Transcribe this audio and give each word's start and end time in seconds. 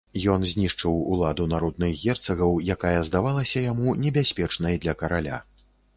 Ён 0.35 0.43
знішчыў 0.51 0.95
уладу 1.15 1.45
народных 1.51 1.91
герцагаў, 2.05 2.57
якая 2.77 2.99
здавалася 3.11 3.63
яму 3.71 3.95
небяспечнай 4.05 4.81
для 4.87 4.97
караля. 5.03 5.37